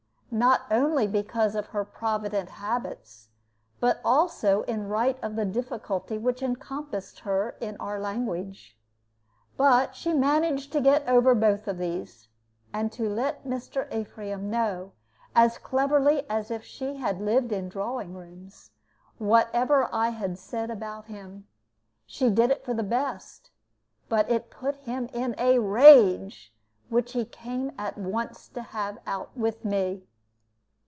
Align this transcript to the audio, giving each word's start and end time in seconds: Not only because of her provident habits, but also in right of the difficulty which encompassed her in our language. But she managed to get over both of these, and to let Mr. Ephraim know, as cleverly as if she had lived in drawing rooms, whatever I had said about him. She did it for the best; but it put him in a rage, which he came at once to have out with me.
Not 0.33 0.61
only 0.71 1.07
because 1.07 1.55
of 1.55 1.65
her 1.67 1.83
provident 1.83 2.51
habits, 2.51 3.27
but 3.81 3.99
also 4.05 4.61
in 4.61 4.87
right 4.87 5.21
of 5.21 5.35
the 5.35 5.43
difficulty 5.43 6.17
which 6.17 6.41
encompassed 6.41 7.19
her 7.19 7.57
in 7.59 7.75
our 7.81 7.99
language. 7.99 8.77
But 9.57 9.93
she 9.93 10.13
managed 10.13 10.71
to 10.71 10.79
get 10.79 11.05
over 11.05 11.35
both 11.35 11.67
of 11.67 11.77
these, 11.79 12.29
and 12.71 12.93
to 12.93 13.09
let 13.09 13.45
Mr. 13.45 13.93
Ephraim 13.93 14.49
know, 14.49 14.93
as 15.35 15.57
cleverly 15.57 16.25
as 16.29 16.49
if 16.49 16.63
she 16.63 16.95
had 16.95 17.19
lived 17.19 17.51
in 17.51 17.67
drawing 17.67 18.13
rooms, 18.13 18.71
whatever 19.17 19.89
I 19.93 20.11
had 20.11 20.39
said 20.39 20.69
about 20.71 21.07
him. 21.07 21.45
She 22.05 22.29
did 22.29 22.51
it 22.51 22.63
for 22.63 22.73
the 22.73 22.83
best; 22.83 23.51
but 24.07 24.31
it 24.31 24.49
put 24.49 24.75
him 24.77 25.09
in 25.11 25.35
a 25.37 25.59
rage, 25.59 26.55
which 26.87 27.11
he 27.11 27.25
came 27.25 27.73
at 27.77 27.97
once 27.97 28.47
to 28.47 28.61
have 28.61 28.97
out 29.05 29.35
with 29.35 29.65
me. 29.65 30.05